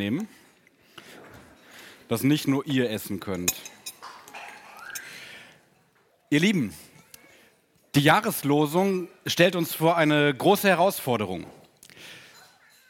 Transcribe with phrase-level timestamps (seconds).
[0.00, 0.28] nehmen,
[2.08, 3.54] das nicht nur ihr essen könnt.
[6.30, 6.72] Ihr Lieben,
[7.94, 11.44] die Jahreslosung stellt uns vor eine große Herausforderung.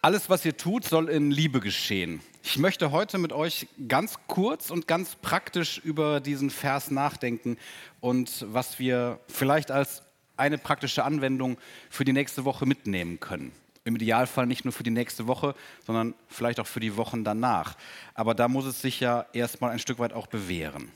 [0.02, 2.20] Alles, was ihr tut, soll in Liebe geschehen.
[2.44, 7.58] Ich möchte heute mit euch ganz kurz und ganz praktisch über diesen Vers nachdenken
[8.00, 10.02] und was wir vielleicht als
[10.36, 11.58] eine praktische Anwendung
[11.90, 13.52] für die nächste Woche mitnehmen können.
[13.90, 17.76] Im Idealfall nicht nur für die nächste Woche, sondern vielleicht auch für die Wochen danach.
[18.14, 20.92] Aber da muss es sich ja erstmal ein Stück weit auch bewähren.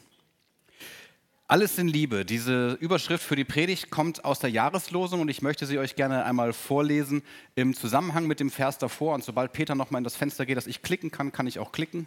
[1.49, 2.25] Alles in Liebe.
[2.25, 6.25] Diese Überschrift für die Predigt kommt aus der Jahreslosung und ich möchte sie euch gerne
[6.25, 7.23] einmal vorlesen
[7.57, 9.15] im Zusammenhang mit dem Vers davor.
[9.15, 11.73] Und sobald Peter nochmal in das Fenster geht, dass ich klicken kann, kann ich auch
[11.73, 12.07] klicken.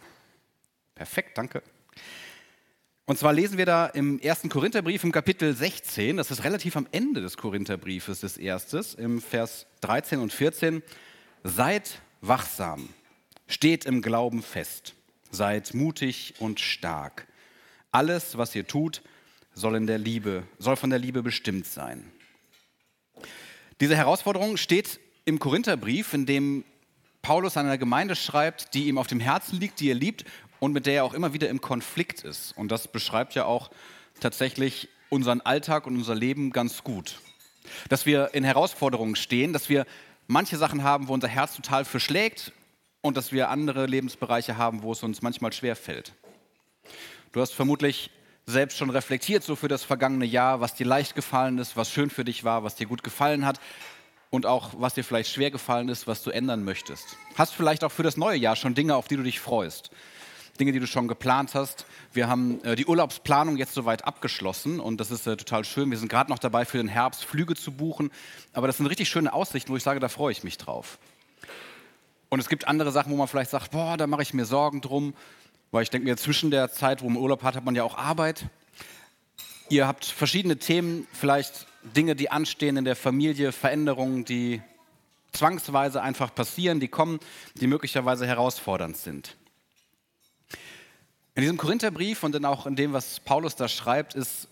[0.94, 1.62] Perfekt, danke.
[3.08, 6.86] Und zwar lesen wir da im ersten Korintherbrief im Kapitel 16, das ist relativ am
[6.92, 10.82] Ende des Korintherbriefes des Erstes, im Vers 13 und 14.
[11.42, 12.90] Seid wachsam,
[13.46, 14.94] steht im Glauben fest,
[15.30, 17.26] seid mutig und stark.
[17.92, 19.00] Alles, was ihr tut,
[19.54, 22.12] soll, in der Liebe, soll von der Liebe bestimmt sein.
[23.80, 26.62] Diese Herausforderung steht im Korintherbrief, in dem
[27.22, 30.26] Paulus an einer Gemeinde schreibt, die ihm auf dem Herzen liegt, die er liebt
[30.60, 32.56] und mit der er auch immer wieder im Konflikt ist.
[32.56, 33.70] Und das beschreibt ja auch
[34.20, 37.20] tatsächlich unseren Alltag und unser Leben ganz gut.
[37.88, 39.86] Dass wir in Herausforderungen stehen, dass wir
[40.26, 42.52] manche Sachen haben, wo unser Herz total verschlägt
[43.00, 46.12] und dass wir andere Lebensbereiche haben, wo es uns manchmal schwer fällt.
[47.32, 48.10] Du hast vermutlich
[48.46, 52.08] selbst schon reflektiert, so für das vergangene Jahr, was dir leicht gefallen ist, was schön
[52.08, 53.60] für dich war, was dir gut gefallen hat
[54.30, 57.16] und auch was dir vielleicht schwer gefallen ist, was du ändern möchtest.
[57.36, 59.90] Hast vielleicht auch für das neue Jahr schon Dinge, auf die du dich freust.
[60.58, 61.86] Dinge, die du schon geplant hast.
[62.12, 65.90] Wir haben äh, die Urlaubsplanung jetzt soweit abgeschlossen und das ist äh, total schön.
[65.90, 68.10] Wir sind gerade noch dabei, für den Herbst Flüge zu buchen.
[68.52, 70.98] Aber das sind richtig schöne Aussichten, wo ich sage, da freue ich mich drauf.
[72.28, 74.80] Und es gibt andere Sachen, wo man vielleicht sagt, boah, da mache ich mir Sorgen
[74.80, 75.14] drum,
[75.70, 77.96] weil ich denke mir, zwischen der Zeit, wo man Urlaub hat, hat man ja auch
[77.96, 78.46] Arbeit.
[79.70, 84.62] Ihr habt verschiedene Themen, vielleicht Dinge, die anstehen in der Familie, Veränderungen, die
[85.32, 87.20] zwangsweise einfach passieren, die kommen,
[87.54, 89.36] die möglicherweise herausfordernd sind.
[91.38, 94.48] In diesem Korintherbrief und dann auch in dem, was Paulus da schreibt, ist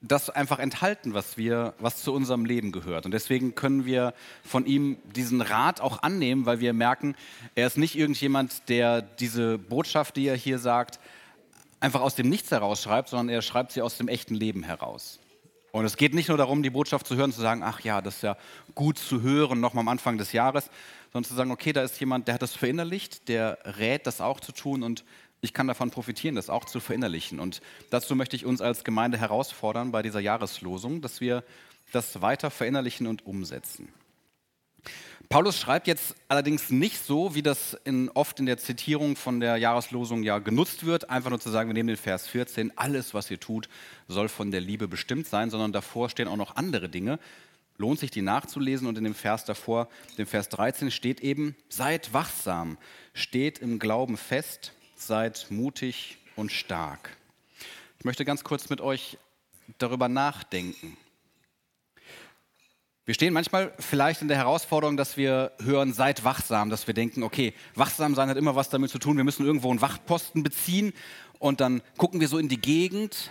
[0.00, 3.06] das einfach enthalten, was wir, was zu unserem Leben gehört.
[3.06, 4.14] Und deswegen können wir
[4.44, 7.14] von ihm diesen Rat auch annehmen, weil wir merken,
[7.54, 10.98] er ist nicht irgendjemand, der diese Botschaft, die er hier sagt,
[11.78, 15.20] einfach aus dem Nichts heraus schreibt, sondern er schreibt sie aus dem echten Leben heraus.
[15.70, 18.16] Und es geht nicht nur darum, die Botschaft zu hören, zu sagen, ach ja, das
[18.16, 18.36] ist ja
[18.74, 20.68] gut zu hören, nochmal am Anfang des Jahres,
[21.12, 24.40] sondern zu sagen, okay, da ist jemand, der hat das verinnerlicht, der rät, das auch
[24.40, 25.04] zu tun und
[25.44, 27.38] ich kann davon profitieren, das auch zu verinnerlichen.
[27.38, 27.60] Und
[27.90, 31.44] dazu möchte ich uns als Gemeinde herausfordern bei dieser Jahreslosung, dass wir
[31.92, 33.88] das weiter verinnerlichen und umsetzen.
[35.28, 39.56] Paulus schreibt jetzt allerdings nicht so, wie das in, oft in der Zitierung von der
[39.56, 43.30] Jahreslosung ja genutzt wird, einfach nur zu sagen, wir nehmen den Vers 14, alles, was
[43.30, 43.68] ihr tut,
[44.08, 47.18] soll von der Liebe bestimmt sein, sondern davor stehen auch noch andere Dinge.
[47.76, 49.88] Lohnt sich, die nachzulesen und in dem Vers davor,
[50.18, 52.78] dem Vers 13 steht eben, seid wachsam,
[53.14, 54.72] steht im Glauben fest,
[55.06, 57.16] seid mutig und stark.
[57.98, 59.18] Ich möchte ganz kurz mit euch
[59.78, 60.96] darüber nachdenken.
[63.06, 67.22] Wir stehen manchmal vielleicht in der Herausforderung, dass wir hören, seid wachsam, dass wir denken,
[67.22, 70.94] okay, wachsam sein hat immer was damit zu tun, wir müssen irgendwo einen Wachposten beziehen
[71.38, 73.30] und dann gucken wir so in die Gegend,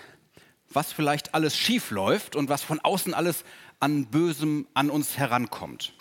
[0.69, 3.45] was vielleicht alles schief läuft und was von außen alles
[3.79, 5.93] an Bösem an uns herankommt.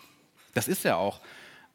[0.53, 1.21] Das ist ja auch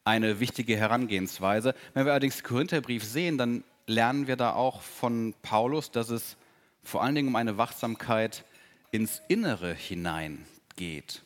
[0.03, 1.74] eine wichtige Herangehensweise.
[1.94, 6.38] Wenn wir allerdings den Korintherbrief sehen, dann lernen wir da auch von Paulus, dass es
[6.84, 8.46] vor allen Dingen um eine Wachsamkeit
[8.92, 11.24] ins Innere hinein geht.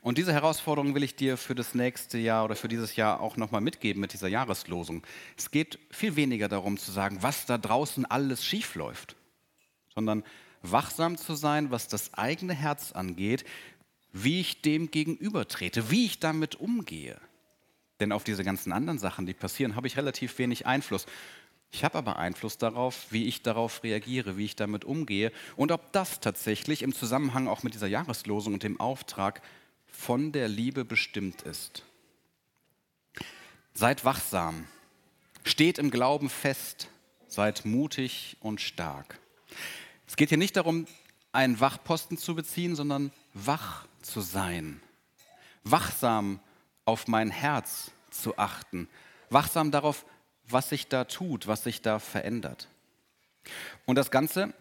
[0.00, 3.36] Und diese Herausforderung will ich dir für das nächste Jahr oder für dieses Jahr auch
[3.36, 5.06] nochmal mitgeben mit dieser Jahreslosung.
[5.36, 9.16] Es geht viel weniger darum zu sagen, was da draußen alles schief läuft,
[9.94, 10.24] sondern
[10.62, 13.44] wachsam zu sein, was das eigene Herz angeht,
[14.12, 17.20] wie ich dem gegenübertrete, wie ich damit umgehe.
[18.00, 21.06] Denn auf diese ganzen anderen Sachen, die passieren, habe ich relativ wenig Einfluss.
[21.70, 25.92] Ich habe aber Einfluss darauf, wie ich darauf reagiere, wie ich damit umgehe und ob
[25.92, 29.42] das tatsächlich im Zusammenhang auch mit dieser Jahreslosung und dem Auftrag
[29.86, 31.82] von der Liebe bestimmt ist.
[33.74, 34.66] Seid wachsam,
[35.44, 36.88] steht im Glauben fest,
[37.26, 39.20] seid mutig und stark.
[40.06, 40.86] Es geht hier nicht darum,
[41.32, 44.80] einen Wachposten zu beziehen, sondern wach zu sein.
[45.64, 46.40] Wachsam
[46.86, 48.88] auf mein Herz zu achten.
[49.28, 50.06] Wachsam darauf,
[50.48, 52.68] was sich da tut, was sich da verändert.
[53.86, 54.52] Und das Ganze,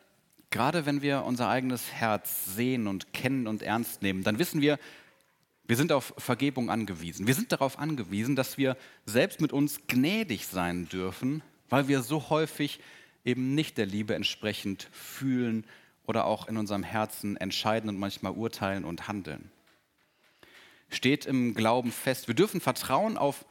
[0.49, 4.79] gerade wenn wir unser eigenes Herz sehen und kennen und ernst nehmen, dann wissen wir,
[5.69, 7.27] Wir sind auf Vergebung angewiesen.
[7.27, 12.29] Wir sind darauf angewiesen, dass wir selbst mit uns gnädig sein dürfen, weil wir so
[12.29, 12.79] häufig
[13.25, 15.65] eben nicht der Liebe entsprechend fühlen
[16.05, 19.51] oder auch in unserem Herzen entscheiden und manchmal urteilen und handeln.
[20.89, 22.29] Steht im Glauben fest.
[22.29, 23.43] Wir dürfen vertrauen auf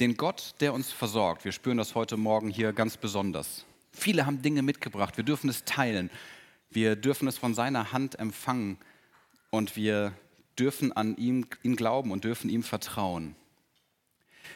[0.00, 1.44] den Gott, der uns versorgt.
[1.44, 3.64] Wir spüren das heute Morgen hier ganz besonders.
[3.92, 5.16] Viele haben Dinge mitgebracht.
[5.16, 6.10] Wir dürfen es teilen.
[6.70, 8.78] Wir dürfen es von seiner Hand empfangen
[9.50, 10.12] und wir
[10.58, 13.36] dürfen an ihm, ihn glauben und dürfen ihm vertrauen.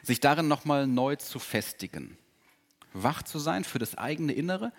[0.02, 2.18] Sich darin nochmal neu zu festigen,
[2.92, 4.72] wach zu sein für das eigene Innere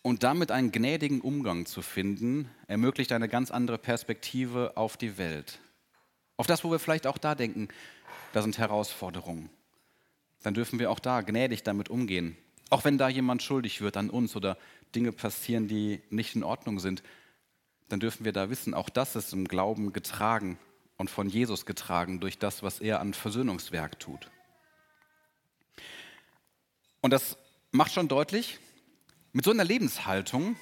[0.00, 5.60] und damit einen gnädigen Umgang zu finden, ermöglicht eine ganz andere Perspektive auf die Welt.
[6.38, 7.68] Auf das, wo wir vielleicht auch da denken,
[8.32, 9.50] da sind Herausforderungen.
[10.42, 12.36] Dann dürfen wir auch da gnädig damit umgehen.
[12.70, 14.58] Auch wenn da jemand schuldig wird an uns oder
[14.94, 17.02] Dinge passieren, die nicht in Ordnung sind,
[17.88, 20.58] dann dürfen wir da wissen, auch das ist im Glauben getragen
[20.96, 24.30] und von Jesus getragen durch das, was er an Versöhnungswerk tut.
[27.00, 27.38] Und das
[27.70, 28.58] macht schon deutlich,
[29.32, 30.56] mit so einer Lebenshaltung,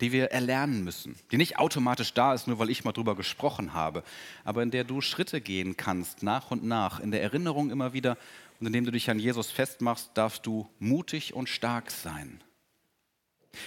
[0.00, 3.72] die wir erlernen müssen, die nicht automatisch da ist, nur weil ich mal drüber gesprochen
[3.72, 4.02] habe,
[4.44, 8.18] aber in der du Schritte gehen kannst, nach und nach, in der Erinnerung immer wieder
[8.60, 12.42] und indem du dich an Jesus festmachst, darfst du mutig und stark sein.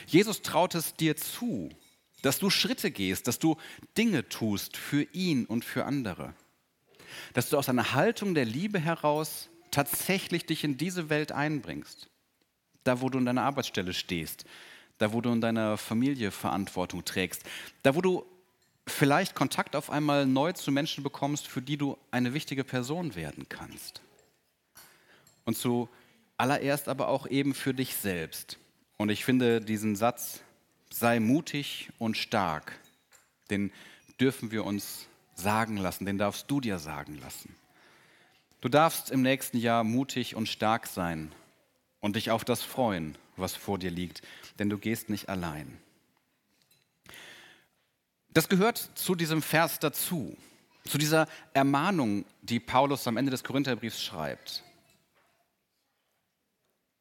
[0.08, 1.70] Jesus traut es dir zu,
[2.22, 3.58] dass du Schritte gehst, dass du
[3.98, 6.34] Dinge tust für ihn und für andere.
[7.34, 12.10] Dass du aus einer Haltung der Liebe heraus tatsächlich dich in diese Welt einbringst.
[12.84, 14.46] Da, wo du in deiner Arbeitsstelle stehst,
[14.98, 17.44] da, wo du in deiner Familie Verantwortung trägst,
[17.84, 18.26] da, wo du
[18.88, 23.48] vielleicht Kontakt auf einmal neu zu Menschen bekommst, für die du eine wichtige Person werden
[23.48, 24.02] kannst.
[25.50, 25.90] Und zu
[26.38, 28.60] allererst aber auch eben für dich selbst.
[28.98, 30.42] Und ich finde diesen Satz
[30.92, 32.78] sei mutig und stark.
[33.50, 33.72] Den
[34.20, 37.56] dürfen wir uns sagen lassen, den darfst du dir sagen lassen.
[38.62, 41.32] Du darfst im nächsten Jahr mutig und stark sein
[42.00, 44.22] und dich auf das freuen, was vor dir liegt,
[44.60, 45.80] denn du gehst nicht allein.
[48.30, 50.38] Das gehört zu diesem Vers dazu,
[50.86, 54.64] zu dieser Ermahnung, die Paulus am Ende des Korintherbriefs schreibt.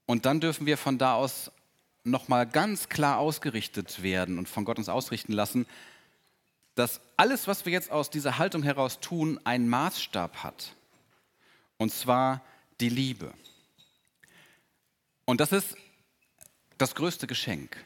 [0.08, 1.52] Und dann dürfen wir von da aus
[2.02, 5.66] nochmal ganz klar ausgerichtet werden und von Gott uns ausrichten lassen,
[6.75, 10.72] dass alles, was wir jetzt aus dieser Haltung heraus tun, einen Maßstab hat.
[11.76, 12.40] Und zwar
[12.81, 13.34] die Liebe.
[15.26, 15.76] Und das ist
[16.78, 17.76] das größte Geschenk.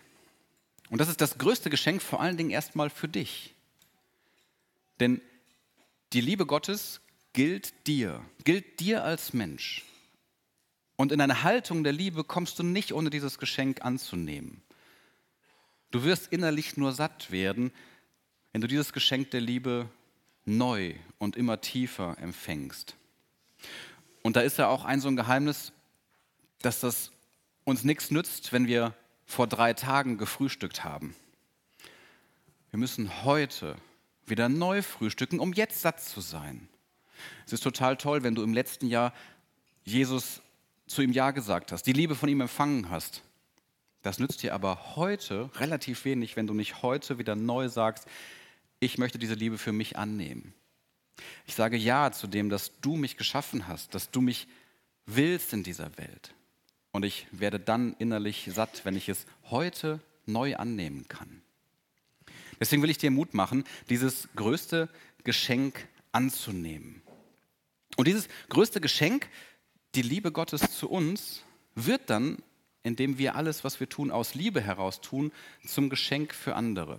[0.91, 3.53] Und das ist das größte Geschenk vor allen Dingen erstmal für dich.
[5.01, 5.21] Denn
[6.13, 7.01] die Liebe Gottes
[7.33, 9.85] gilt dir, gilt dir als Mensch.
[11.03, 14.63] Und in eine Haltung der Liebe kommst du nicht, ohne dieses Geschenk anzunehmen.
[15.91, 17.73] Du wirst innerlich nur satt werden,
[18.53, 19.91] wenn du dieses Geschenk der Liebe
[20.45, 22.95] neu und immer tiefer empfängst.
[24.23, 25.73] Und da ist ja auch ein so ein Geheimnis,
[26.61, 27.11] dass das
[27.65, 28.95] uns nichts nützt, wenn wir
[29.27, 31.17] vor drei Tagen gefrühstückt haben.
[32.71, 33.75] Wir müssen heute
[34.25, 36.69] wieder neu frühstücken, um jetzt satt zu sein.
[37.45, 39.13] Es ist total toll, wenn du im letzten Jahr
[39.83, 40.41] Jesus
[40.93, 43.23] zu ihm Ja gesagt hast, die Liebe von ihm empfangen hast.
[44.03, 48.07] Das nützt dir aber heute relativ wenig, wenn du nicht heute wieder neu sagst,
[48.81, 50.55] ich möchte diese Liebe für mich annehmen.
[51.47, 54.49] Ich sage Ja zu dem, dass du mich geschaffen hast, dass du mich
[55.07, 56.35] willst in dieser Welt.
[56.91, 61.43] Und ich werde dann innerlich satt, wenn ich es heute neu annehmen kann.
[62.61, 64.89] Deswegen will ich dir Mut machen, dieses größte
[65.25, 67.03] Geschenk anzunehmen.
[67.97, 69.29] Und dieses größte Geschenk
[69.95, 71.43] die Liebe Gottes zu uns
[71.75, 72.39] wird dann,
[72.83, 75.33] indem wir alles, was wir tun, aus Liebe heraus tun,
[75.67, 76.99] zum Geschenk für andere.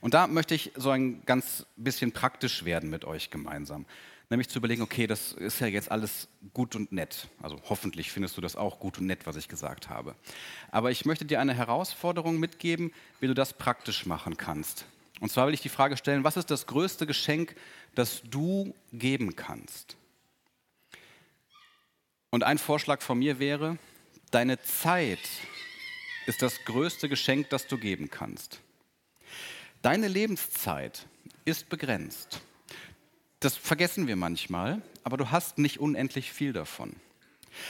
[0.00, 3.86] Und da möchte ich so ein ganz bisschen praktisch werden mit euch gemeinsam.
[4.30, 7.28] Nämlich zu überlegen, okay, das ist ja jetzt alles gut und nett.
[7.42, 10.14] Also hoffentlich findest du das auch gut und nett, was ich gesagt habe.
[10.70, 14.86] Aber ich möchte dir eine Herausforderung mitgeben, wie du das praktisch machen kannst.
[15.20, 17.54] Und zwar will ich die Frage stellen, was ist das größte Geschenk,
[17.94, 19.96] das du geben kannst?
[22.34, 23.78] Und ein Vorschlag von mir wäre,
[24.32, 25.20] deine Zeit
[26.26, 28.58] ist das größte Geschenk, das du geben kannst.
[29.82, 31.06] Deine Lebenszeit
[31.44, 32.40] ist begrenzt.
[33.38, 36.96] Das vergessen wir manchmal, aber du hast nicht unendlich viel davon.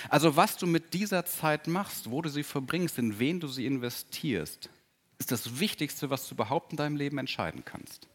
[0.08, 3.66] Also was du mit dieser Zeit machst, wo du sie verbringst, in wen du sie
[3.66, 4.70] investierst,
[5.18, 8.08] ist das Wichtigste, was du überhaupt in deinem Leben entscheiden kannst.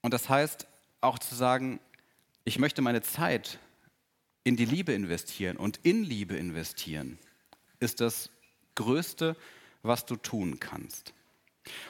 [0.00, 0.66] Und das heißt
[1.02, 1.78] auch zu sagen,
[2.42, 3.60] ich möchte meine Zeit
[4.44, 7.18] in die Liebe investieren und in Liebe investieren,
[7.78, 8.30] ist das
[8.74, 9.36] Größte,
[9.82, 11.12] was du tun kannst.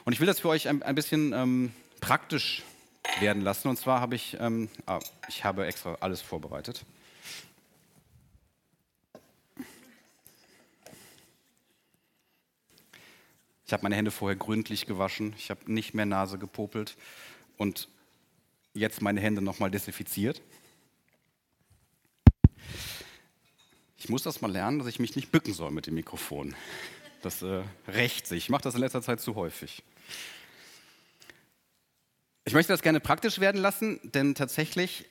[0.04, 2.62] Und ich will das für euch ein, ein bisschen ähm, praktisch
[3.20, 3.68] werden lassen.
[3.68, 6.84] Und zwar habe ich, ähm, ah, ich habe extra alles vorbereitet.
[13.66, 15.32] Ich habe meine Hände vorher gründlich gewaschen.
[15.38, 16.96] Ich habe nicht mehr Nase gepopelt
[17.56, 17.88] und
[18.74, 20.42] jetzt meine Hände nochmal desinfiziert.
[24.10, 26.54] Muss das mal lernen, dass ich mich nicht bücken soll mit dem Mikrofon.
[27.22, 28.44] Das äh, rächt sich.
[28.44, 29.82] Ich mache das in letzter Zeit zu häufig.
[32.44, 35.06] Ich möchte das gerne praktisch werden lassen, denn tatsächlich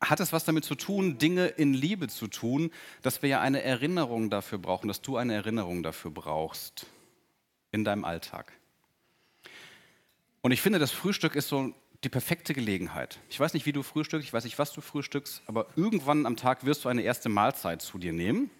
[0.00, 3.62] hat es was damit zu tun, Dinge in Liebe zu tun, dass wir ja eine
[3.62, 6.86] Erinnerung dafür brauchen, dass du eine Erinnerung dafür brauchst
[7.70, 8.52] in deinem Alltag.
[10.40, 11.72] Und ich finde, das Frühstück ist so
[12.04, 13.20] die perfekte Gelegenheit.
[13.30, 16.36] Ich weiß nicht, wie du frühstückst, ich weiß nicht, was du frühstückst, aber irgendwann am
[16.36, 18.50] Tag wirst du eine erste Mahlzeit zu dir nehmen.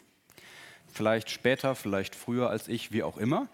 [0.92, 3.48] Vielleicht später, vielleicht früher als ich, wie auch immer.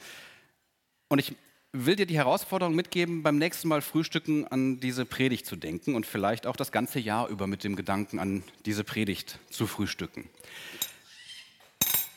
[1.09, 1.35] Und ich
[1.73, 6.07] will dir die Herausforderung mitgeben, beim nächsten Mal Frühstücken an diese Predigt zu denken und
[6.07, 10.29] vielleicht auch das ganze Jahr über mit dem Gedanken an diese Predigt zu frühstücken.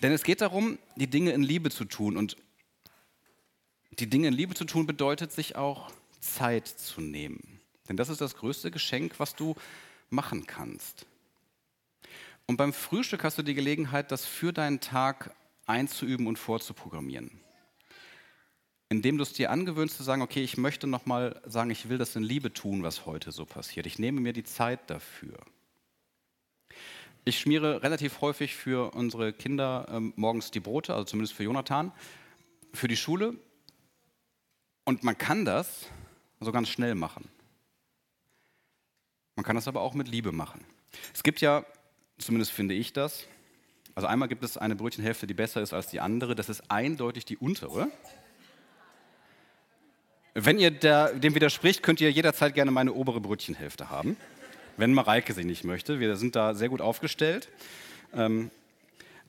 [0.02, 2.18] Denn es geht darum, die Dinge in Liebe zu tun.
[2.18, 2.36] Und
[4.00, 7.61] die Dinge in Liebe zu tun bedeutet, sich auch Zeit zu nehmen.
[7.92, 9.54] Denn das ist das größte Geschenk, was du
[10.10, 11.06] machen kannst.
[12.48, 17.42] Und beim Frühstück hast du die Gelegenheit, das für deinen Tag einzuüben und vorzuprogrammieren.
[18.88, 22.16] Indem du es dir angewöhnst zu sagen, okay, ich möchte nochmal sagen, ich will das
[22.16, 23.86] in Liebe tun, was heute so passiert.
[23.86, 25.38] Ich nehme mir die Zeit dafür.
[27.26, 31.92] Ich schmiere relativ häufig für unsere Kinder ähm, morgens die Brote, also zumindest für Jonathan,
[32.72, 33.36] für die Schule.
[34.86, 35.88] Und man kann das
[36.40, 37.28] so ganz schnell machen.
[39.42, 40.64] Man kann das aber auch mit Liebe machen.
[41.16, 41.66] Es gibt ja,
[42.20, 43.26] zumindest finde ich das,
[43.96, 46.36] also einmal gibt es eine Brötchenhälfte, die besser ist als die andere.
[46.36, 47.88] Das ist eindeutig die untere.
[50.36, 54.16] Wenn ihr der, dem widerspricht, könnt ihr jederzeit gerne meine obere Brötchenhälfte haben,
[54.78, 56.00] wenn Mareike sie nicht möchte.
[56.00, 57.50] Wir sind da sehr gut aufgestellt.
[58.14, 58.52] Ähm,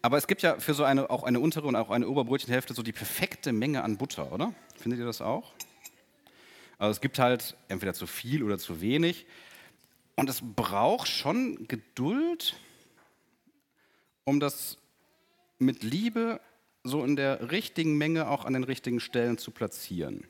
[0.03, 2.75] aber es gibt ja für so eine, auch eine untere und auch eine obere Brötchenhälfte
[2.75, 4.53] so die perfekte Menge an Butter, oder?
[4.77, 5.55] Findet ihr das auch?
[6.79, 9.25] Also es gibt halt entweder zu viel oder zu wenig.
[10.17, 12.57] Und es braucht schon Geduld,
[14.25, 14.77] um das
[15.59, 16.41] mit Liebe
[16.85, 20.27] so in der richtigen Menge auch an den richtigen Stellen zu platzieren.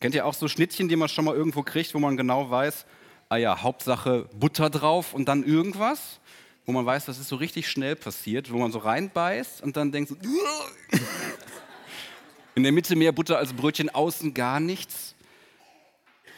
[0.00, 2.86] Kennt ihr auch so Schnittchen, die man schon mal irgendwo kriegt, wo man genau weiß,
[3.28, 6.18] ah ja, Hauptsache Butter drauf und dann irgendwas,
[6.66, 9.92] wo man weiß, das ist so richtig schnell passiert, wo man so reinbeißt und dann
[9.92, 10.16] denkt so,
[12.56, 15.14] in der Mitte mehr Butter als Brötchen, außen gar nichts.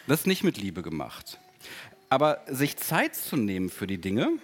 [0.06, 1.38] Das ist nicht mit Liebe gemacht.
[2.10, 4.38] Aber sich Zeit zu nehmen für die Dinge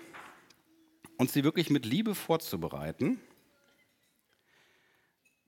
[1.19, 3.21] und sie wirklich mit Liebe vorzubereiten,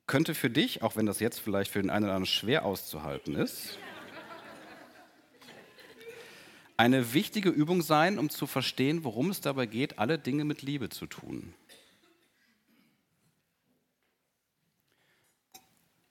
[0.06, 3.34] könnte für dich, auch wenn das jetzt vielleicht für den einen oder anderen schwer auszuhalten
[3.34, 3.78] ist,
[6.76, 10.90] eine wichtige Übung sein, um zu verstehen, worum es dabei geht, alle Dinge mit Liebe
[10.90, 11.54] zu tun.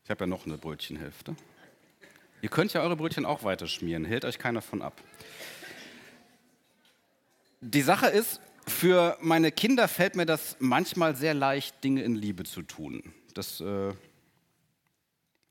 [0.03, 1.35] Ich habe ja noch eine Brötchenhälfte.
[2.41, 4.99] Ihr könnt ja eure Brötchen auch weiter schmieren, hält euch keiner von ab.
[7.61, 12.43] Die Sache ist, für meine Kinder fällt mir das manchmal sehr leicht, Dinge in Liebe
[12.43, 13.13] zu tun.
[13.35, 13.93] Das, äh,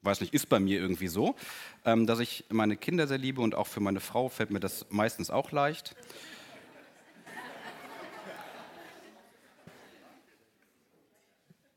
[0.02, 1.37] weiß nicht, ist bei mir irgendwie so,
[1.85, 4.87] ähm, dass ich meine Kinder sehr liebe und auch für meine Frau fällt mir das
[4.90, 5.94] meistens auch leicht.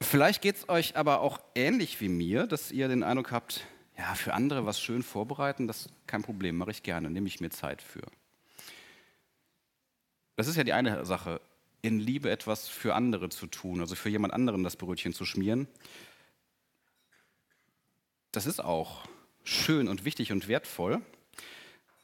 [0.02, 3.66] Vielleicht geht es euch aber auch ähnlich wie mir, dass ihr den Eindruck habt,
[3.98, 7.40] ja, für andere was schön vorbereiten, das ist kein Problem, mache ich gerne, nehme ich
[7.40, 8.04] mir Zeit für.
[10.36, 11.42] Das ist ja die eine Sache,
[11.82, 15.68] in Liebe etwas für andere zu tun, also für jemand anderen das Brötchen zu schmieren.
[18.32, 19.06] Das ist auch
[19.44, 21.02] schön und wichtig und wertvoll.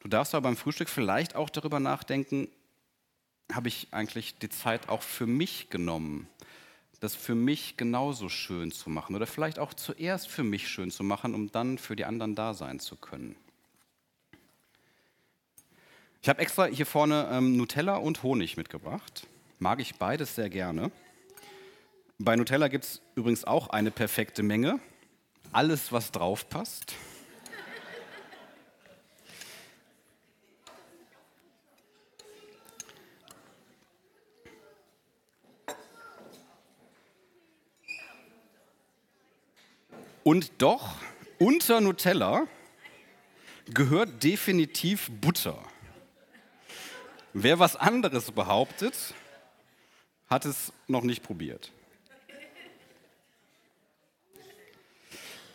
[0.00, 2.48] Du darfst aber beim Frühstück vielleicht auch darüber nachdenken,
[3.52, 6.28] habe ich eigentlich die Zeit auch für mich genommen?
[7.00, 11.02] Das für mich genauso schön zu machen oder vielleicht auch zuerst für mich schön zu
[11.02, 13.36] machen, um dann für die anderen da sein zu können.
[16.22, 19.26] Ich habe extra hier vorne ähm, Nutella und Honig mitgebracht.
[19.58, 20.90] Mag ich beides sehr gerne.
[22.18, 24.78] Bei Nutella gibt es übrigens auch eine perfekte Menge.
[25.52, 26.94] Alles, was drauf passt.
[40.30, 40.94] Und doch,
[41.40, 42.46] unter Nutella
[43.66, 45.58] gehört definitiv Butter.
[47.32, 49.12] Wer was anderes behauptet,
[50.28, 51.72] hat es noch nicht probiert.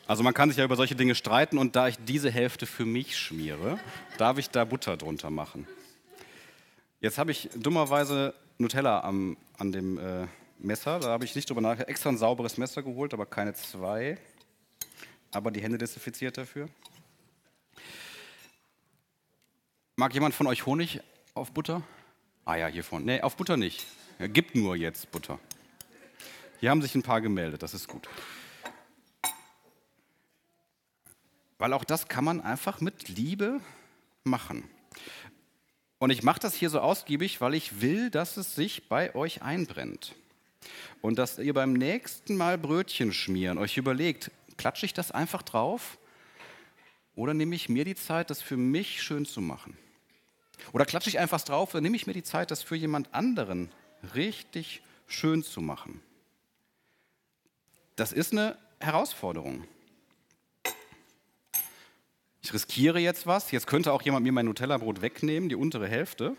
[0.08, 2.86] Also man kann sich ja über solche Dinge streiten und da ich diese Hälfte für
[2.86, 3.80] mich schmiere,
[4.18, 5.70] darf ich da Butter drunter machen.
[7.00, 10.28] Jetzt habe ich dummerweise Nutella am, an dem äh,
[10.60, 14.18] Messer, da habe ich nicht drüber nachgedacht, extra ein sauberes Messer geholt, aber keine zwei,
[15.36, 16.70] aber die Hände desinfiziert dafür.
[19.98, 21.02] Mag jemand von euch Honig
[21.34, 21.84] auf Butter?
[22.46, 23.06] Ah ja, hier vorne.
[23.06, 23.86] Nee, auf Butter nicht.
[24.20, 25.40] Ja, gibt nur jetzt Butter.
[26.60, 28.08] Hier haben sich ein paar gemeldet, das ist gut.
[31.58, 33.62] Weil auch das kann man einfach mit Liebe
[34.24, 34.70] machen.
[35.98, 39.42] Und ich mache das hier so ausgiebig, weil ich will, dass es sich bei euch
[39.42, 40.16] einbrennt.
[41.02, 45.98] Und dass ihr beim nächsten Mal Brötchen schmieren euch überlegt, klatsche ich das einfach drauf
[47.16, 49.78] oder nehme ich mir die Zeit, das für mich schön zu machen?
[50.72, 53.72] Oder klatsche ich einfach drauf oder nehme ich mir die Zeit, das für jemand anderen
[54.14, 56.02] richtig schön zu machen?
[57.96, 59.66] Das ist eine Herausforderung.
[62.42, 63.52] Ich riskiere jetzt was.
[63.52, 66.36] Jetzt könnte auch jemand mir mein Nutella-Brot wegnehmen, die untere Hälfte.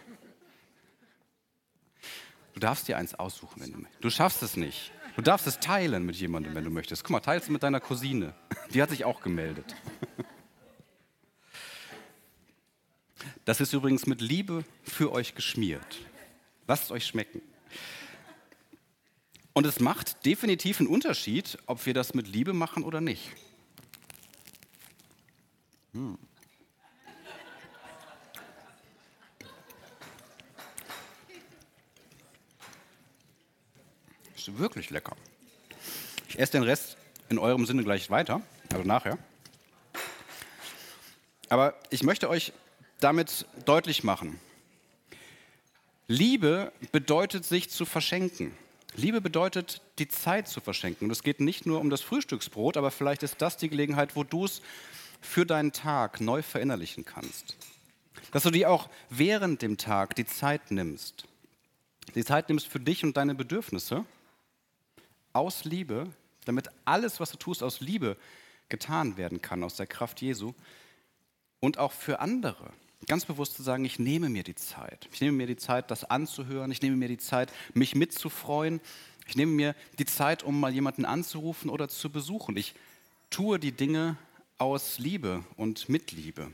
[2.55, 4.05] Du darfst dir eins aussuchen, wenn du möchtest.
[4.05, 4.93] Du schaffst es nicht.
[5.17, 7.03] Du darfst es teilen mit jemandem, wenn du möchtest.
[7.03, 8.35] Guck mal, teilst du mit deiner Cousine.
[8.75, 9.75] Die hat sich auch gemeldet.
[13.47, 16.01] Das ist übrigens mit Liebe für euch geschmiert.
[16.67, 17.41] Lasst es euch schmecken.
[19.55, 23.31] Und es macht definitiv einen Unterschied, ob wir das mit Liebe machen oder nicht.
[25.95, 26.19] Hm.
[34.47, 35.17] Ist wirklich lecker.
[36.29, 36.97] Ich esse den Rest
[37.29, 39.19] in eurem Sinne gleich weiter, also nachher.
[41.49, 42.53] Aber ich möchte euch
[43.01, 44.39] damit deutlich machen,
[46.07, 48.57] Liebe bedeutet sich zu verschenken.
[48.95, 51.07] Liebe bedeutet, die Zeit zu verschenken.
[51.07, 54.23] Und es geht nicht nur um das Frühstücksbrot, aber vielleicht ist das die Gelegenheit, wo
[54.23, 54.63] du es
[55.21, 57.57] für deinen Tag neu verinnerlichen kannst.
[58.31, 61.25] Dass du dir auch während dem Tag die Zeit nimmst.
[62.15, 64.05] Die Zeit nimmst für dich und deine Bedürfnisse
[65.37, 66.09] aus Liebe,
[66.45, 68.17] damit alles, was du tust, aus Liebe
[68.69, 70.55] getan werden kann, aus der Kraft Jesu.
[71.61, 72.73] Und auch für andere.
[73.07, 75.09] Ganz bewusst zu sagen, ich nehme mir die Zeit.
[75.13, 76.71] Ich nehme mir die Zeit, das anzuhören.
[76.71, 78.81] Ich nehme mir die Zeit, mich mitzufreuen.
[79.27, 82.57] Ich nehme mir die Zeit, um mal jemanden anzurufen oder zu besuchen.
[82.57, 82.75] Ich
[83.31, 84.17] tue die Dinge
[84.59, 86.51] aus Liebe und mit Liebe.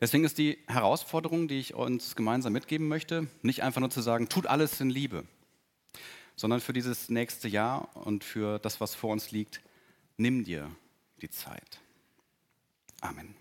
[0.00, 4.28] Deswegen ist die Herausforderung, die ich uns gemeinsam mitgeben möchte, nicht einfach nur zu sagen,
[4.28, 5.24] tut alles in Liebe,
[6.40, 9.60] sondern für dieses nächste Jahr und für das, was vor uns liegt,
[10.16, 10.70] nimm dir
[11.20, 11.80] die Zeit.
[13.02, 13.39] Amen.